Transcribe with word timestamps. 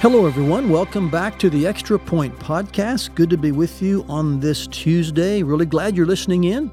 Hello, 0.00 0.26
everyone. 0.26 0.68
Welcome 0.70 1.10
back 1.10 1.40
to 1.40 1.50
the 1.50 1.66
Extra 1.66 1.98
Point 1.98 2.38
Podcast. 2.38 3.16
Good 3.16 3.28
to 3.30 3.36
be 3.36 3.50
with 3.50 3.82
you 3.82 4.04
on 4.08 4.38
this 4.38 4.68
Tuesday. 4.68 5.42
Really 5.42 5.66
glad 5.66 5.96
you're 5.96 6.06
listening 6.06 6.44
in. 6.44 6.70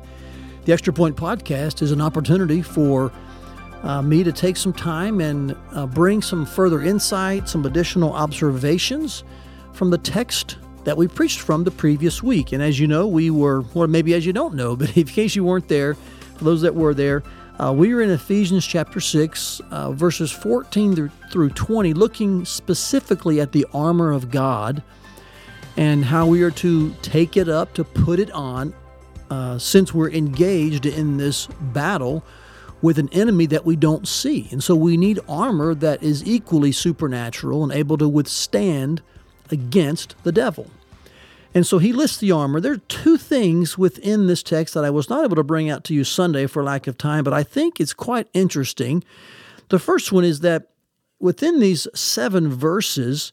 The 0.65 0.73
Extra 0.73 0.93
Point 0.93 1.15
Podcast 1.17 1.81
is 1.81 1.91
an 1.91 2.01
opportunity 2.01 2.61
for 2.61 3.11
uh, 3.81 4.03
me 4.03 4.23
to 4.23 4.31
take 4.31 4.55
some 4.55 4.73
time 4.73 5.21
and 5.21 5.57
uh, 5.71 5.87
bring 5.87 6.21
some 6.21 6.45
further 6.45 6.83
insight, 6.83 7.49
some 7.49 7.65
additional 7.65 8.13
observations 8.13 9.23
from 9.73 9.89
the 9.89 9.97
text 9.97 10.57
that 10.83 10.95
we 10.95 11.07
preached 11.07 11.39
from 11.39 11.63
the 11.63 11.71
previous 11.71 12.21
week. 12.21 12.51
And 12.51 12.61
as 12.61 12.79
you 12.79 12.85
know, 12.87 13.07
we 13.07 13.31
were, 13.31 13.65
or 13.73 13.87
maybe 13.87 14.13
as 14.13 14.23
you 14.23 14.33
don't 14.33 14.53
know, 14.53 14.75
but 14.75 14.95
in 14.95 15.07
case 15.07 15.35
you 15.35 15.43
weren't 15.43 15.67
there, 15.67 15.95
for 15.95 16.43
those 16.43 16.61
that 16.61 16.75
were 16.75 16.93
there, 16.93 17.23
uh, 17.59 17.73
we 17.73 17.93
are 17.93 18.01
in 18.01 18.09
Ephesians 18.09 18.65
chapter 18.65 18.99
6, 18.99 19.61
uh, 19.71 19.91
verses 19.91 20.31
14 20.31 21.09
through 21.31 21.49
20, 21.49 21.93
looking 21.93 22.43
specifically 22.43 23.39
at 23.39 23.51
the 23.51 23.65
armor 23.73 24.11
of 24.11 24.29
God 24.29 24.83
and 25.77 26.03
how 26.05 26.25
we 26.27 26.41
are 26.43 26.51
to 26.51 26.93
take 27.01 27.37
it 27.37 27.47
up, 27.47 27.73
to 27.73 27.83
put 27.83 28.19
it 28.19 28.31
on, 28.31 28.73
uh, 29.29 29.57
since 29.57 29.93
we're 29.93 30.11
engaged 30.11 30.85
in 30.85 31.17
this 31.17 31.47
battle 31.73 32.23
with 32.81 32.99
an 32.99 33.09
enemy 33.13 33.45
that 33.45 33.65
we 33.65 33.75
don't 33.75 34.07
see. 34.07 34.47
And 34.51 34.63
so 34.63 34.75
we 34.75 34.97
need 34.97 35.19
armor 35.27 35.73
that 35.75 36.03
is 36.03 36.25
equally 36.25 36.71
supernatural 36.71 37.63
and 37.63 37.71
able 37.71 37.97
to 37.97 38.07
withstand 38.07 39.01
against 39.49 40.15
the 40.23 40.31
devil. 40.31 40.69
And 41.55 41.65
so 41.65 41.77
he 41.77 41.93
lists 41.93 42.17
the 42.17 42.33
armor. 42.33 42.59
There 42.59 42.73
are 42.73 42.77
two 42.77 43.15
things 43.15 43.77
within 43.77 44.27
this 44.27 44.43
text 44.43 44.73
that 44.73 44.83
I 44.83 44.89
was 44.89 45.09
not 45.09 45.23
able 45.23 45.37
to 45.37 45.43
bring 45.43 45.69
out 45.69 45.85
to 45.85 45.93
you 45.93 46.03
Sunday 46.03 46.47
for 46.47 46.61
lack 46.61 46.85
of 46.85 46.97
time, 46.97 47.23
but 47.23 47.33
I 47.33 47.43
think 47.43 47.79
it's 47.79 47.93
quite 47.93 48.27
interesting. 48.33 49.05
The 49.69 49.79
first 49.79 50.11
one 50.11 50.25
is 50.25 50.41
that 50.41 50.71
within 51.17 51.61
these 51.61 51.87
seven 51.95 52.49
verses, 52.49 53.31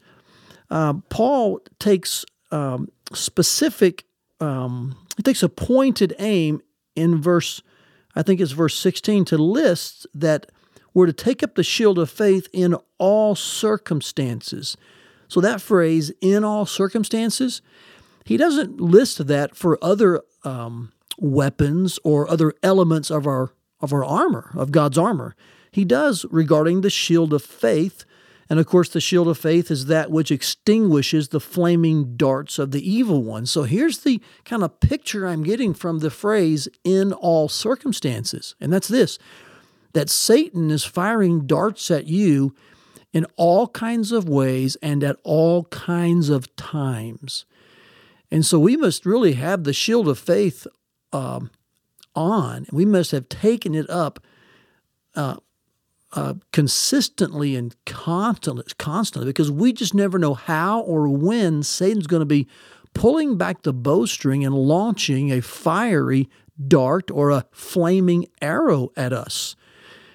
uh, 0.71 0.95
Paul 1.11 1.63
takes 1.81 2.25
um, 2.53 2.93
specific, 3.13 4.05
um, 4.39 4.97
he 5.17 5.25
takes 5.25 5.43
a 5.43 5.49
pointed 5.49 6.15
aim 6.21 6.63
in 6.95 7.21
verse, 7.21 7.61
I 8.15 8.23
think 8.23 8.41
it's 8.41 8.53
verse 8.53 8.79
16, 8.79 9.25
to 9.27 9.37
list 9.37 10.07
that 10.15 10.47
we're 10.95 11.07
to 11.07 11.13
take 11.13 11.43
up 11.43 11.57
the 11.57 11.65
shield 11.65 11.99
of 11.99 12.09
faith 12.09 12.47
in 12.53 12.77
all 12.99 13.35
circumstances. 13.35 14.77
So 15.27 15.41
that 15.41 15.61
phrase, 15.61 16.13
in 16.21 16.45
all 16.45 16.67
circumstances, 16.67 17.63
he 18.25 18.37
doesn't 18.37 18.81
list 18.81 19.27
that 19.27 19.57
for 19.57 19.79
other 19.83 20.23
um, 20.45 20.93
weapons 21.19 21.99
or 22.05 22.31
other 22.31 22.53
elements 22.63 23.11
of 23.11 23.27
our 23.27 23.53
of 23.81 23.93
our 23.93 24.05
armor, 24.05 24.53
of 24.55 24.71
God's 24.71 24.97
armor. 24.97 25.35
He 25.73 25.85
does 25.85 26.25
regarding 26.31 26.81
the 26.81 26.91
shield 26.91 27.35
of 27.35 27.43
faith. 27.43 28.05
And 28.49 28.61
of 28.61 28.67
course, 28.67 28.89
the 28.91 29.01
shield 29.01 29.29
of 29.29 29.39
faith 29.39 29.71
is 29.71 29.87
that 29.87 30.11
which 30.11 30.31
extinguishes 30.31 31.29
the 31.29 31.41
flaming 31.41 32.17
darts 32.17 32.59
of 32.59 32.71
the 32.71 32.89
evil 32.89 33.23
one. 33.23 33.47
So 33.47 33.63
here's 33.63 33.99
the 34.01 34.21
kind 34.45 34.63
of 34.63 34.79
picture 34.79 35.27
I'm 35.27 35.43
getting 35.43 35.75
from 35.75 35.99
the 35.99 36.11
phrase 36.11 36.69
in 36.85 37.13
all 37.13 37.49
circumstances. 37.49 38.55
And 38.61 38.73
that's 38.73 38.89
this 38.89 39.19
that 39.95 40.09
Satan 40.09 40.71
is 40.71 40.85
firing 40.85 41.47
darts 41.47 41.91
at 41.91 42.07
you 42.07 42.55
in 43.13 43.27
all 43.37 43.69
kinds 43.69 44.11
of 44.11 44.29
ways 44.29 44.77
and 44.77 45.05
at 45.05 45.19
all 45.23 45.65
kinds 45.65 46.29
of 46.31 46.55
times. 46.57 47.45
And 48.33 48.47
so 48.47 48.59
we 48.59 48.79
must 48.79 49.05
really 49.05 49.35
have 49.35 49.65
the 49.65 49.75
shield 49.75 50.09
of 50.09 50.19
faith 50.19 50.67
um, 51.13 51.51
on. 52.15 52.67
We 52.73 52.87
must 52.87 53.11
have 53.11 53.29
taken 53.29 53.75
it 53.75 53.89
up 53.91 54.25
uh, 55.15 55.37
uh, 56.15 56.35
consistently 56.51 57.55
and 57.57 57.77
constantly, 57.85 58.65
constantly, 58.79 59.29
because 59.29 59.51
we 59.51 59.75
just 59.75 59.93
never 59.93 60.19
know 60.19 60.33
how 60.33 60.81
or 60.81 61.09
when 61.09 61.63
Satan's 61.63 62.07
going 62.07 62.23
to 62.23 62.27
be 62.27 62.49
pulling 62.95 63.37
back 63.37 63.63
the 63.63 63.73
bowstring 63.75 64.47
and 64.47 64.55
launching 64.55 65.31
a 65.31 65.43
fiery 65.43 66.31
dart 66.67 67.11
or 67.11 67.31
a 67.31 67.45
flaming 67.51 68.27
arrow 68.41 68.93
at 68.97 69.13
us. 69.13 69.57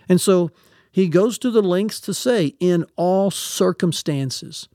And 0.09 0.19
so 0.19 0.49
he 0.91 1.07
goes 1.07 1.37
to 1.37 1.51
the 1.51 1.61
lengths 1.61 1.99
to 2.01 2.15
say, 2.15 2.55
in 2.59 2.83
all 2.95 3.29
circumstances. 3.29 4.67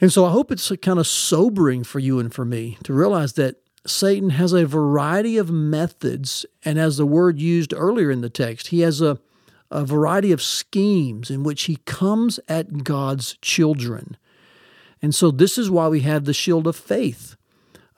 And 0.00 0.12
so 0.12 0.24
I 0.24 0.30
hope 0.30 0.50
it's 0.50 0.72
kind 0.82 0.98
of 0.98 1.06
sobering 1.06 1.84
for 1.84 1.98
you 1.98 2.18
and 2.18 2.32
for 2.32 2.44
me 2.44 2.78
to 2.84 2.94
realize 2.94 3.34
that 3.34 3.56
Satan 3.86 4.30
has 4.30 4.52
a 4.52 4.66
variety 4.66 5.36
of 5.36 5.50
methods, 5.50 6.44
and 6.64 6.78
as 6.78 6.96
the 6.96 7.06
word 7.06 7.38
used 7.38 7.72
earlier 7.74 8.10
in 8.10 8.20
the 8.20 8.30
text, 8.30 8.68
he 8.68 8.80
has 8.80 9.00
a, 9.00 9.18
a 9.70 9.84
variety 9.84 10.32
of 10.32 10.42
schemes 10.42 11.30
in 11.30 11.42
which 11.42 11.62
he 11.62 11.76
comes 11.86 12.40
at 12.48 12.84
God's 12.84 13.36
children. 13.40 14.16
And 15.02 15.14
so 15.14 15.30
this 15.30 15.56
is 15.56 15.70
why 15.70 15.88
we 15.88 16.00
have 16.00 16.24
the 16.24 16.34
shield 16.34 16.66
of 16.66 16.76
faith 16.76 17.36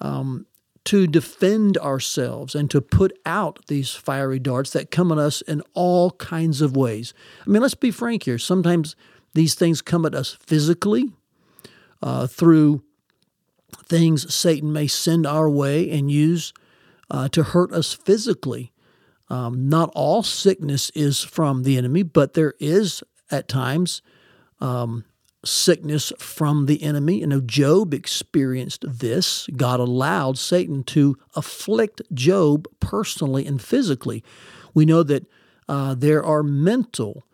um, 0.00 0.46
to 0.84 1.06
defend 1.06 1.78
ourselves 1.78 2.54
and 2.54 2.70
to 2.70 2.80
put 2.80 3.16
out 3.26 3.66
these 3.66 3.90
fiery 3.90 4.38
darts 4.38 4.70
that 4.70 4.90
come 4.90 5.10
at 5.10 5.18
us 5.18 5.40
in 5.42 5.62
all 5.74 6.12
kinds 6.12 6.60
of 6.60 6.76
ways. 6.76 7.12
I 7.44 7.50
mean, 7.50 7.62
let's 7.62 7.74
be 7.74 7.90
frank 7.90 8.24
here. 8.24 8.38
Sometimes 8.38 8.94
these 9.34 9.54
things 9.54 9.82
come 9.82 10.06
at 10.06 10.14
us 10.14 10.36
physically 10.40 11.12
uh, 12.02 12.26
through 12.26 12.82
things 13.86 14.32
Satan 14.34 14.72
may 14.72 14.86
send 14.86 15.26
our 15.26 15.48
way 15.48 15.90
and 15.90 16.10
use 16.10 16.52
uh, 17.10 17.28
to 17.28 17.42
hurt 17.42 17.72
us 17.72 17.92
physically. 17.92 18.72
Um, 19.28 19.68
not 19.68 19.90
all 19.94 20.22
sickness 20.22 20.90
is 20.90 21.22
from 21.22 21.62
the 21.62 21.78
enemy, 21.78 22.02
but 22.02 22.34
there 22.34 22.54
is 22.58 23.02
at 23.30 23.48
times 23.48 24.02
um, 24.60 25.04
sickness 25.44 26.12
from 26.18 26.66
the 26.66 26.82
enemy. 26.82 27.20
You 27.20 27.26
know, 27.26 27.40
Job 27.40 27.94
experienced 27.94 28.84
this. 28.86 29.46
God 29.56 29.80
allowed 29.80 30.38
Satan 30.38 30.84
to 30.84 31.16
afflict 31.34 32.02
Job 32.12 32.66
personally 32.80 33.46
and 33.46 33.60
physically. 33.60 34.22
We 34.74 34.84
know 34.84 35.02
that 35.02 35.26
uh, 35.68 35.94
there 35.94 36.24
are 36.24 36.42
mental 36.42 37.24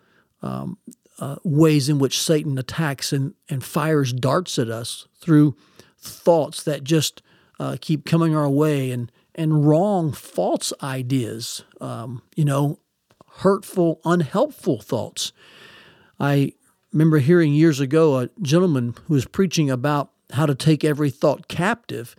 um, 0.43 0.79
uh, 1.19 1.37
ways 1.45 1.89
in 1.89 1.99
which 1.99 2.21
Satan 2.21 2.59
attacks 2.59 3.13
and, 3.13 3.35
and 3.49 3.65
fires 3.65 4.13
darts 4.13 4.59
at 4.59 4.69
us 4.69 5.07
through 5.21 5.57
thoughts 5.99 6.63
that 6.63 6.85
just 6.85 7.23
uh, 7.59 7.77
keep 7.81 8.05
coming 8.05 8.37
our 8.37 8.49
way 8.49 8.91
and, 8.91 9.11
and 9.35 9.67
wrong, 9.67 10.13
false 10.13 10.73
ideas, 10.83 11.65
um, 11.81 12.23
you 12.37 12.45
know, 12.45 12.79
hurtful, 13.39 14.01
unhelpful 14.05 14.81
thoughts. 14.81 15.33
I 16.21 16.53
remember 16.93 17.19
hearing 17.19 17.53
years 17.53 17.81
ago 17.81 18.19
a 18.19 18.31
gentleman 18.43 18.95
who 19.07 19.15
was 19.15 19.27
preaching 19.27 19.71
about 19.71 20.11
how 20.33 20.47
to 20.47 20.55
take 20.55 20.85
every 20.85 21.11
thought 21.11 21.49
captive. 21.49 22.15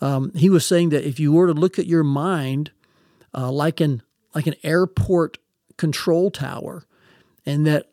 Um, 0.00 0.32
he 0.34 0.50
was 0.50 0.66
saying 0.66 0.90
that 0.90 1.06
if 1.06 1.18
you 1.18 1.32
were 1.32 1.46
to 1.46 1.52
look 1.52 1.78
at 1.78 1.86
your 1.86 2.04
mind 2.04 2.70
uh, 3.34 3.50
like 3.50 3.80
an 3.80 4.02
like 4.34 4.46
an 4.46 4.54
airport 4.62 5.38
control 5.78 6.30
tower, 6.30 6.84
and 7.46 7.66
that 7.66 7.86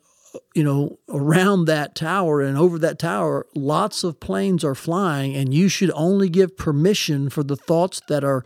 you 0.54 0.62
know, 0.62 0.98
around 1.08 1.66
that 1.66 1.94
tower 1.94 2.40
and 2.40 2.56
over 2.56 2.78
that 2.78 2.98
tower, 2.98 3.46
lots 3.54 4.04
of 4.04 4.20
planes 4.20 4.64
are 4.64 4.74
flying, 4.74 5.34
and 5.34 5.52
you 5.52 5.68
should 5.68 5.90
only 5.94 6.28
give 6.28 6.56
permission 6.56 7.28
for 7.28 7.42
the 7.42 7.56
thoughts 7.56 8.00
that 8.08 8.24
are 8.24 8.44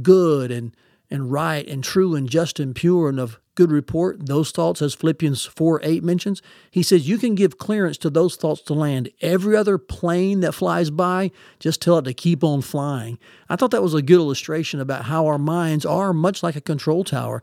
good 0.00 0.50
and, 0.50 0.74
and 1.10 1.30
right 1.30 1.66
and 1.66 1.84
true 1.84 2.14
and 2.14 2.28
just 2.28 2.58
and 2.58 2.74
pure 2.74 3.08
and 3.08 3.20
of 3.20 3.38
good 3.54 3.70
report. 3.70 4.26
Those 4.26 4.50
thoughts, 4.50 4.80
as 4.80 4.94
Philippians 4.94 5.44
4 5.44 5.80
8 5.82 6.02
mentions, 6.02 6.42
he 6.70 6.82
says 6.82 7.08
you 7.08 7.18
can 7.18 7.34
give 7.34 7.58
clearance 7.58 7.98
to 7.98 8.10
those 8.10 8.36
thoughts 8.36 8.62
to 8.62 8.74
land. 8.74 9.10
Every 9.20 9.56
other 9.56 9.78
plane 9.78 10.40
that 10.40 10.52
flies 10.52 10.90
by, 10.90 11.30
just 11.58 11.82
tell 11.82 11.98
it 11.98 12.02
to 12.02 12.14
keep 12.14 12.42
on 12.42 12.62
flying. 12.62 13.18
I 13.48 13.56
thought 13.56 13.70
that 13.72 13.82
was 13.82 13.94
a 13.94 14.02
good 14.02 14.16
illustration 14.16 14.80
about 14.80 15.04
how 15.04 15.26
our 15.26 15.38
minds 15.38 15.84
are 15.84 16.12
much 16.12 16.42
like 16.42 16.56
a 16.56 16.60
control 16.60 17.04
tower. 17.04 17.42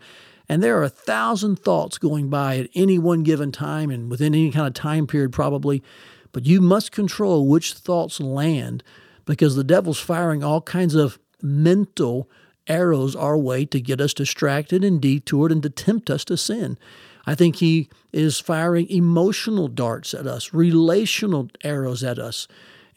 And 0.49 0.63
there 0.63 0.79
are 0.79 0.83
a 0.83 0.89
thousand 0.89 1.59
thoughts 1.59 1.99
going 1.99 2.27
by 2.29 2.57
at 2.57 2.69
any 2.73 2.97
one 2.97 3.21
given 3.21 3.51
time 3.51 3.91
and 3.91 4.09
within 4.09 4.33
any 4.33 4.51
kind 4.51 4.67
of 4.67 4.73
time 4.73 5.05
period, 5.05 5.31
probably. 5.31 5.83
But 6.31 6.47
you 6.47 6.59
must 6.59 6.91
control 6.91 7.47
which 7.47 7.73
thoughts 7.73 8.19
land 8.19 8.83
because 9.25 9.55
the 9.55 9.63
devil's 9.63 9.99
firing 9.99 10.43
all 10.43 10.61
kinds 10.61 10.95
of 10.95 11.19
mental 11.41 12.27
arrows 12.67 13.15
our 13.15 13.37
way 13.37 13.65
to 13.65 13.79
get 13.79 14.01
us 14.01 14.13
distracted 14.13 14.83
and 14.83 14.99
detoured 14.99 15.51
and 15.51 15.61
to 15.63 15.69
tempt 15.69 16.09
us 16.09 16.25
to 16.25 16.35
sin. 16.35 16.77
I 17.25 17.35
think 17.35 17.57
he 17.57 17.89
is 18.11 18.39
firing 18.39 18.89
emotional 18.89 19.67
darts 19.67 20.13
at 20.15 20.25
us, 20.25 20.53
relational 20.53 21.49
arrows 21.63 22.03
at 22.03 22.17
us. 22.17 22.47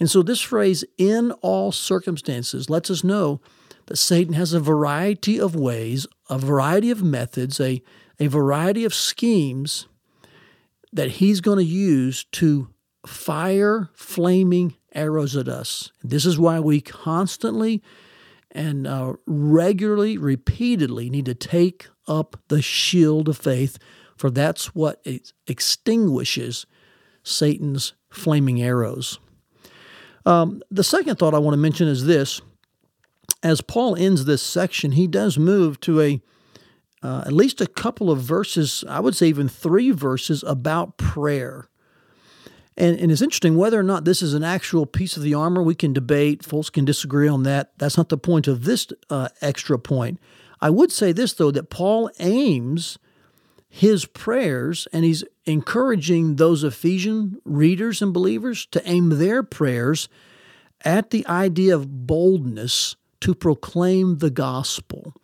And 0.01 0.11
so, 0.11 0.23
this 0.23 0.41
phrase, 0.41 0.85
in 0.97 1.33
all 1.43 1.71
circumstances, 1.71 2.71
lets 2.71 2.91
us 2.91 3.05
know 3.05 3.41
that 3.87 3.99
Satan 3.99 4.35
has 4.35 4.53
a 4.53 4.61
variety 4.61 5.39
of 5.39 5.55
ways, 5.55 6.07
a 6.33 6.39
variety 6.39 6.91
of 6.91 7.03
methods, 7.03 7.61
a, 7.61 7.83
a 8.19 8.27
variety 8.27 8.85
of 8.85 8.95
schemes 8.95 9.87
that 10.93 11.11
he's 11.11 11.41
going 11.41 11.59
to 11.59 11.65
use 11.65 12.25
to 12.25 12.69
fire 13.07 13.91
flaming 13.95 14.75
arrows 14.95 15.37
at 15.37 15.49
us. 15.49 15.93
This 16.03 16.25
is 16.25 16.39
why 16.39 16.59
we 16.59 16.81
constantly 16.81 17.83
and 18.51 18.87
uh, 18.87 19.15
regularly, 19.27 20.17
repeatedly 20.17 21.11
need 21.11 21.27
to 21.27 21.35
take 21.35 21.89
up 22.07 22.37
the 22.49 22.63
shield 22.63 23.29
of 23.29 23.37
faith, 23.37 23.79
for 24.17 24.31
that's 24.31 24.75
what 24.75 25.05
extinguishes 25.47 26.67
Satan's 27.23 27.95
flaming 28.11 28.63
arrows. 28.63 29.19
Um, 30.25 30.63
the 30.71 30.85
second 30.85 31.17
thought 31.17 31.35
I 31.35 31.39
want 31.39 31.55
to 31.55 31.59
mention 31.59 31.89
is 31.89 32.07
this. 32.07 32.41
As 33.43 33.61
Paul 33.61 33.97
ends 33.97 34.25
this 34.25 34.43
section, 34.43 34.93
he 34.93 35.07
does 35.07 35.39
move 35.39 35.81
to 35.81 36.01
a 36.01 36.21
uh, 37.03 37.25
at 37.27 37.33
least 37.33 37.61
a 37.61 37.67
couple 37.67 38.11
of 38.11 38.21
verses, 38.21 38.85
I 38.89 39.01
would 39.01 39.17
say 39.17 39.27
even 39.27 39.49
three 39.49 39.91
verses 39.91 40.45
about 40.47 40.97
prayer. 40.99 41.69
And, 42.77 42.99
and, 42.99 43.11
it's 43.11 43.21
interesting 43.21 43.57
whether 43.57 43.79
or 43.79 43.83
not 43.83 44.05
this 44.05 44.23
is 44.23 44.35
an 44.35 44.45
actual 44.45 44.87
piece 44.87 45.17
of 45.17 45.23
the 45.23 45.35
armor. 45.35 45.63
We 45.63 45.75
can 45.75 45.93
debate. 45.93 46.45
Folks 46.45 46.71
can 46.71 46.85
disagree 46.85 47.29
on 47.29 47.43
that. 47.43 47.73
That's 47.77 47.97
not 47.97 48.09
the 48.09 48.17
point 48.17 48.47
of 48.47 48.65
this 48.65 48.87
uh, 49.11 49.29
extra 49.41 49.79
point. 49.79 50.21
I 50.61 50.71
would 50.71 50.93
say 50.93 51.13
this, 51.13 51.35
though, 51.35 51.51
that 51.51 51.71
Paul 51.71 52.09
aims 52.19 52.99
his 53.69 54.07
prayers 54.07 54.87
and 54.93 55.05
he's 55.05 55.25
encouraging 55.45 56.37
those 56.37 56.63
Ephesian 56.63 57.41
readers 57.45 58.01
and 58.01 58.13
believers 58.13 58.65
to 58.67 58.89
aim 58.89 59.19
their 59.19 59.43
prayers 59.43 60.09
at 60.85 61.11
the 61.11 61.27
idea 61.27 61.75
of 61.75 62.07
boldness 62.07 62.97
to 63.23 63.35
proclaim 63.35 64.19
the 64.19 64.31
gospel. 64.31 65.15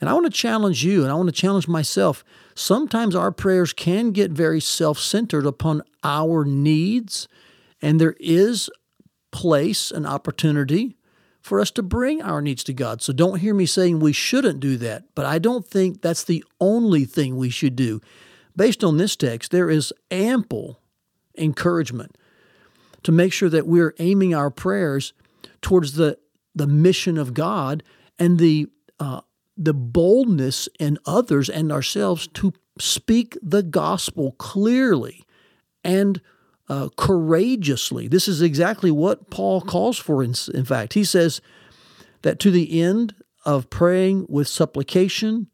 And 0.00 0.10
I 0.10 0.12
want 0.12 0.26
to 0.26 0.30
challenge 0.30 0.84
you 0.84 1.02
and 1.02 1.10
I 1.10 1.14
want 1.14 1.28
to 1.28 1.32
challenge 1.32 1.68
myself. 1.68 2.24
Sometimes 2.54 3.14
our 3.14 3.32
prayers 3.32 3.72
can 3.72 4.10
get 4.10 4.30
very 4.30 4.60
self 4.60 4.98
centered 4.98 5.46
upon 5.46 5.82
our 6.02 6.44
needs, 6.44 7.28
and 7.80 8.00
there 8.00 8.16
is 8.20 8.70
place 9.30 9.90
and 9.90 10.06
opportunity 10.06 10.96
for 11.40 11.60
us 11.60 11.70
to 11.72 11.82
bring 11.82 12.22
our 12.22 12.40
needs 12.40 12.64
to 12.64 12.72
God. 12.72 13.02
So 13.02 13.12
don't 13.12 13.40
hear 13.40 13.52
me 13.52 13.66
saying 13.66 13.98
we 13.98 14.12
shouldn't 14.12 14.60
do 14.60 14.76
that, 14.78 15.04
but 15.14 15.26
I 15.26 15.38
don't 15.38 15.66
think 15.66 16.00
that's 16.00 16.24
the 16.24 16.44
only 16.60 17.04
thing 17.04 17.36
we 17.36 17.50
should 17.50 17.76
do. 17.76 18.00
Based 18.56 18.84
on 18.84 18.96
this 18.96 19.16
text, 19.16 19.50
there 19.50 19.68
is 19.68 19.92
ample 20.10 20.80
encouragement 21.36 22.16
to 23.02 23.12
make 23.12 23.32
sure 23.32 23.48
that 23.48 23.66
we're 23.66 23.94
aiming 23.98 24.34
our 24.34 24.50
prayers 24.50 25.12
towards 25.60 25.94
the, 25.94 26.18
the 26.54 26.66
mission 26.66 27.18
of 27.18 27.34
God 27.34 27.82
and 28.18 28.38
the 28.38 28.68
uh, 29.00 29.20
the 29.56 29.74
boldness 29.74 30.68
in 30.78 30.98
others 31.06 31.48
and 31.48 31.70
ourselves 31.70 32.26
to 32.28 32.52
speak 32.78 33.38
the 33.42 33.62
gospel 33.62 34.32
clearly 34.32 35.24
and 35.84 36.20
uh, 36.68 36.88
courageously. 36.96 38.08
This 38.08 38.26
is 38.26 38.42
exactly 38.42 38.90
what 38.90 39.30
Paul 39.30 39.60
calls 39.60 39.98
for, 39.98 40.22
in, 40.22 40.34
in 40.52 40.64
fact. 40.64 40.94
He 40.94 41.04
says 41.04 41.40
that 42.22 42.40
to 42.40 42.50
the 42.50 42.80
end 42.80 43.14
of 43.44 43.70
praying 43.70 44.26
with 44.28 44.48
supplication 44.48 45.48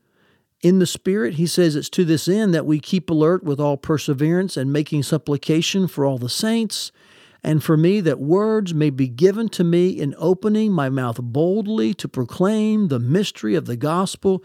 in 0.62 0.78
the 0.78 0.86
Spirit, 0.86 1.34
he 1.34 1.46
says 1.46 1.74
it's 1.74 1.88
to 1.90 2.04
this 2.04 2.28
end 2.28 2.54
that 2.54 2.66
we 2.66 2.80
keep 2.80 3.10
alert 3.10 3.42
with 3.42 3.58
all 3.58 3.76
perseverance 3.76 4.56
and 4.56 4.72
making 4.72 5.02
supplication 5.02 5.88
for 5.88 6.04
all 6.04 6.18
the 6.18 6.28
saints 6.28 6.92
and 7.42 7.62
for 7.62 7.76
me 7.76 8.00
that 8.00 8.20
words 8.20 8.74
may 8.74 8.90
be 8.90 9.08
given 9.08 9.48
to 9.50 9.64
me 9.64 9.88
in 9.88 10.14
opening 10.18 10.72
my 10.72 10.88
mouth 10.88 11.18
boldly 11.20 11.94
to 11.94 12.08
proclaim 12.08 12.88
the 12.88 12.98
mystery 12.98 13.54
of 13.54 13.66
the 13.66 13.76
gospel. 13.76 14.44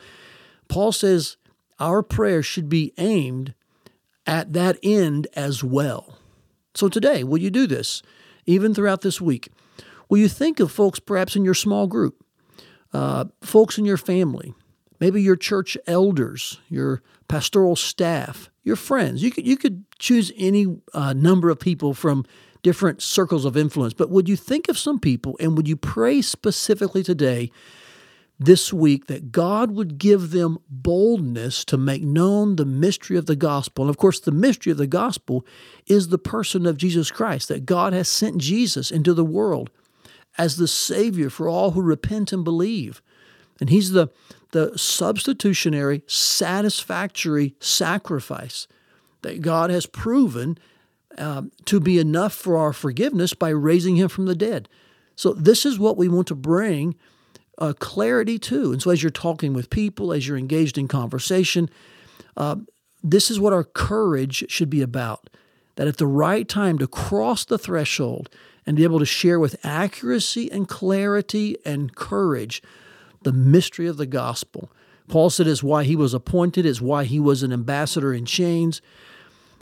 Paul 0.68 0.92
says 0.92 1.38
our 1.80 2.02
prayer 2.02 2.42
should 2.42 2.70
be 2.70 2.94
aimed 2.98 3.54
at 4.26 4.54
that 4.54 4.78
end 4.82 5.28
as 5.36 5.64
well. 5.64 6.18
So 6.74 6.90
today, 6.90 7.24
will 7.24 7.38
you 7.38 7.50
do 7.50 7.68
this? 7.68 8.02
Even 8.46 8.74
throughout 8.74 9.02
this 9.02 9.20
week, 9.20 9.50
will 10.10 10.20
you 10.20 10.28
think 10.28 10.60
of 10.60 10.72
folks 10.72 11.00
perhaps 11.00 11.36
in 11.36 11.44
your 11.46 11.54
small 11.54 11.88
group, 11.88 12.24
uh, 12.94 13.26
folks 13.42 13.78
in 13.78 13.86
your 13.86 13.98
family, 13.98 14.54
maybe 15.00 15.22
your 15.22 15.36
church 15.36 15.78
elders, 15.88 16.60
your 16.70 17.02
pastoral 17.28 17.76
staff, 17.76 18.50
your 18.64 18.76
friends? 18.76 19.24
You 19.24 19.32
could 19.32 19.48
you 19.48 19.58
could 19.58 19.86
choose 20.00 20.32
any 20.38 20.68
uh, 20.94 21.14
number 21.14 21.50
of 21.50 21.60
people 21.60 21.94
from 21.94 22.26
different 22.66 23.00
circles 23.00 23.46
of 23.46 23.56
influence. 23.56 23.94
But 23.94 24.10
would 24.10 24.28
you 24.28 24.36
think 24.36 24.70
of 24.70 24.80
some 24.80 25.00
people 25.00 25.38
and 25.40 25.56
would 25.56 25.68
you 25.68 25.78
pray 25.78 26.24
specifically 26.24 27.04
today, 27.04 27.52
this 28.40 28.74
week, 28.74 29.06
that 29.06 29.32
God 29.32 29.70
would 29.70 30.00
give 30.00 30.32
them 30.32 30.58
boldness 30.68 31.64
to 31.66 31.78
make 31.78 32.02
known 32.02 32.56
the 32.56 32.66
mystery 32.66 33.18
of 33.18 33.28
the 33.28 33.36
gospel? 33.36 33.86
And 33.86 33.90
of 33.92 33.98
course, 33.98 34.20
the 34.20 34.32
mystery 34.32 34.72
of 34.72 34.80
the 34.80 34.88
gospel 34.88 35.46
is 35.86 36.08
the 36.08 36.18
person 36.18 36.66
of 36.66 36.76
Jesus 36.76 37.12
Christ, 37.12 37.50
that 37.50 37.68
God 37.68 37.94
has 37.94 38.10
sent 38.10 38.40
Jesus 38.40 38.90
into 38.90 39.14
the 39.14 39.24
world 39.24 39.70
as 40.36 40.58
the 40.58 40.68
Savior 40.68 41.30
for 41.30 41.48
all 41.48 41.72
who 41.72 41.84
repent 41.84 42.34
and 42.34 42.44
believe. 42.44 43.00
And 43.60 43.70
He's 43.70 43.92
the, 43.92 44.08
the 44.54 44.76
substitutionary, 44.76 46.02
satisfactory 46.08 47.54
sacrifice 47.60 48.68
that 49.22 49.42
God 49.42 49.70
has 49.70 49.86
proven 49.86 50.58
um, 51.18 51.52
to 51.66 51.80
be 51.80 52.00
enough 52.00 52.34
for 52.34 52.58
our 52.58 52.74
forgiveness 52.74 53.34
by 53.34 53.50
raising 53.50 53.96
him 53.96 54.10
from 54.10 54.26
the 54.26 54.36
dead. 54.36 54.68
So, 55.16 55.34
this 55.34 55.66
is 55.66 55.80
what 55.80 55.98
we 55.98 56.08
want 56.08 56.28
to 56.28 56.36
bring 56.36 56.96
uh, 57.58 57.74
clarity 57.80 58.38
to. 58.40 58.74
And 58.74 58.82
so, 58.82 58.92
as 58.92 59.02
you're 59.02 59.10
talking 59.12 59.54
with 59.54 59.70
people, 59.70 60.12
as 60.12 60.28
you're 60.28 60.38
engaged 60.38 60.78
in 60.78 60.88
conversation, 60.88 61.70
uh, 62.36 62.58
this 63.04 63.32
is 63.32 63.40
what 63.40 63.54
our 63.54 63.64
courage 63.64 64.46
should 64.50 64.70
be 64.70 64.82
about. 64.82 65.30
That 65.76 65.88
at 65.88 65.98
the 65.98 66.08
right 66.08 66.48
time 66.48 66.78
to 66.80 66.88
cross 66.88 67.46
the 67.46 67.58
threshold 67.58 68.30
and 68.66 68.78
be 68.78 68.84
able 68.84 69.00
to 69.00 69.06
share 69.06 69.40
with 69.40 69.64
accuracy 69.64 70.52
and 70.52 70.68
clarity 70.68 71.58
and 71.66 71.96
courage 71.96 72.62
the 73.24 73.34
mystery 73.34 73.88
of 73.88 73.98
the 73.98 74.06
gospel. 74.06 74.72
Paul 75.08 75.30
said 75.30 75.48
it's 75.48 75.64
why 75.64 75.84
he 75.84 75.96
was 75.96 76.14
appointed, 76.14 76.66
it's 76.66 76.82
why 76.82 77.04
he 77.04 77.20
was 77.20 77.44
an 77.44 77.54
ambassador 77.54 78.14
in 78.14 78.26
chains. 78.26 78.82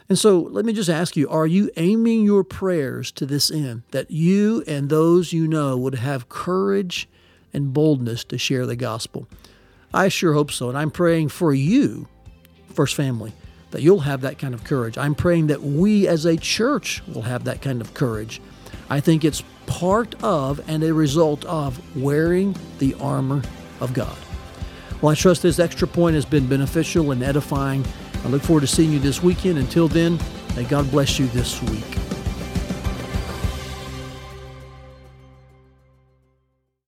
And 0.09 0.19
so 0.19 0.39
let 0.39 0.65
me 0.65 0.73
just 0.73 0.89
ask 0.89 1.15
you 1.15 1.29
are 1.29 1.47
you 1.47 1.71
aiming 1.77 2.23
your 2.23 2.43
prayers 2.43 3.11
to 3.13 3.25
this 3.25 3.49
end 3.49 3.83
that 3.91 4.11
you 4.11 4.63
and 4.67 4.89
those 4.89 5.33
you 5.33 5.47
know 5.47 5.77
would 5.77 5.95
have 5.95 6.29
courage 6.29 7.07
and 7.53 7.73
boldness 7.73 8.23
to 8.25 8.37
share 8.37 8.65
the 8.65 8.75
gospel? 8.75 9.27
I 9.93 10.09
sure 10.09 10.33
hope 10.33 10.51
so. 10.51 10.69
And 10.69 10.77
I'm 10.77 10.91
praying 10.91 11.29
for 11.29 11.53
you, 11.53 12.07
First 12.69 12.95
Family, 12.95 13.33
that 13.71 13.81
you'll 13.81 13.99
have 13.99 14.21
that 14.21 14.39
kind 14.39 14.53
of 14.53 14.63
courage. 14.63 14.97
I'm 14.97 15.15
praying 15.15 15.47
that 15.47 15.61
we 15.61 16.07
as 16.07 16.25
a 16.25 16.35
church 16.35 17.01
will 17.07 17.21
have 17.23 17.43
that 17.45 17.61
kind 17.61 17.79
of 17.79 17.93
courage. 17.93 18.41
I 18.89 18.99
think 18.99 19.23
it's 19.23 19.43
part 19.65 20.21
of 20.23 20.61
and 20.67 20.83
a 20.83 20.93
result 20.93 21.45
of 21.45 21.95
wearing 21.95 22.55
the 22.79 22.95
armor 22.95 23.41
of 23.79 23.93
God. 23.93 24.17
Well, 25.01 25.11
I 25.11 25.15
trust 25.15 25.41
this 25.41 25.59
extra 25.59 25.87
point 25.87 26.15
has 26.15 26.25
been 26.25 26.47
beneficial 26.47 27.11
and 27.11 27.23
edifying 27.23 27.85
I 28.23 28.27
look 28.27 28.41
forward 28.41 28.61
to 28.61 28.67
seeing 28.67 28.91
you 28.91 28.99
this 28.99 29.21
weekend. 29.21 29.57
Until 29.57 29.87
then, 29.87 30.19
may 30.55 30.63
God 30.63 30.89
bless 30.91 31.19
you 31.19 31.27
this 31.27 31.61
week. 31.63 32.02